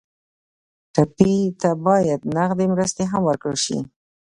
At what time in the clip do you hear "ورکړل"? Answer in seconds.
3.29-3.57